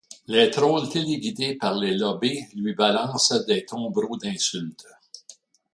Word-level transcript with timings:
Les 0.25 0.49
trolls 0.49 0.89
téléguidés 0.89 1.53
par 1.53 1.75
les 1.75 1.93
lobbys 1.95 2.43
lui 2.55 2.73
balancent 2.73 3.45
des 3.47 3.65
tombereaux 3.65 4.17
d’insultes. 4.17 4.87